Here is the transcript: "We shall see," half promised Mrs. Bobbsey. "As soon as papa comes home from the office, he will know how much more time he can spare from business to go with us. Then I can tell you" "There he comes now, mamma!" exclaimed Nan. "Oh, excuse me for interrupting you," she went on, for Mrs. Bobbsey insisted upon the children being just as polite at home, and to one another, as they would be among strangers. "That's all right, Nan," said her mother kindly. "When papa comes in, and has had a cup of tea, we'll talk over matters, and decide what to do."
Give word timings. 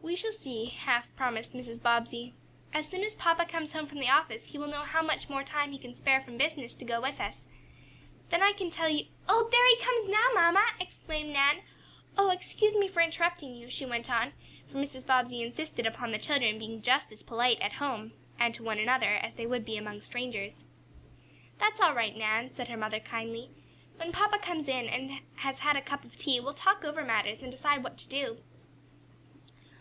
"We 0.00 0.16
shall 0.16 0.32
see," 0.32 0.64
half 0.64 1.14
promised 1.16 1.52
Mrs. 1.52 1.82
Bobbsey. 1.82 2.32
"As 2.72 2.88
soon 2.88 3.02
as 3.04 3.14
papa 3.14 3.44
comes 3.44 3.74
home 3.74 3.84
from 3.84 3.98
the 3.98 4.08
office, 4.08 4.46
he 4.46 4.56
will 4.56 4.66
know 4.66 4.82
how 4.84 5.02
much 5.02 5.28
more 5.28 5.44
time 5.44 5.70
he 5.70 5.78
can 5.78 5.94
spare 5.94 6.22
from 6.22 6.38
business 6.38 6.74
to 6.76 6.84
go 6.86 6.98
with 6.98 7.20
us. 7.20 7.46
Then 8.30 8.42
I 8.42 8.54
can 8.54 8.70
tell 8.70 8.88
you" 8.88 9.04
"There 9.28 9.68
he 9.68 9.76
comes 9.84 10.08
now, 10.08 10.28
mamma!" 10.34 10.64
exclaimed 10.80 11.34
Nan. 11.34 11.60
"Oh, 12.16 12.30
excuse 12.30 12.74
me 12.74 12.88
for 12.88 13.02
interrupting 13.02 13.54
you," 13.54 13.68
she 13.68 13.84
went 13.84 14.10
on, 14.10 14.32
for 14.72 14.78
Mrs. 14.78 15.04
Bobbsey 15.04 15.42
insisted 15.42 15.86
upon 15.86 16.10
the 16.10 16.18
children 16.18 16.58
being 16.58 16.80
just 16.80 17.12
as 17.12 17.22
polite 17.22 17.60
at 17.60 17.74
home, 17.74 18.14
and 18.38 18.54
to 18.54 18.62
one 18.62 18.78
another, 18.78 19.16
as 19.16 19.34
they 19.34 19.46
would 19.46 19.66
be 19.66 19.76
among 19.76 20.00
strangers. 20.00 20.64
"That's 21.58 21.82
all 21.82 21.92
right, 21.94 22.16
Nan," 22.16 22.54
said 22.54 22.68
her 22.68 22.78
mother 22.78 22.98
kindly. 22.98 23.50
"When 23.96 24.10
papa 24.12 24.38
comes 24.38 24.68
in, 24.68 24.86
and 24.88 25.20
has 25.36 25.58
had 25.58 25.76
a 25.76 25.82
cup 25.82 26.02
of 26.02 26.16
tea, 26.16 26.40
we'll 26.40 26.54
talk 26.54 26.82
over 26.82 27.04
matters, 27.04 27.42
and 27.42 27.52
decide 27.52 27.82
what 27.84 27.98
to 27.98 28.08
do." 28.08 28.42